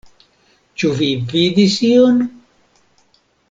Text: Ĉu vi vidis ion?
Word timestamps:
Ĉu 0.83 0.93
vi 1.01 1.11
vidis 1.35 1.77
ion? 1.91 2.19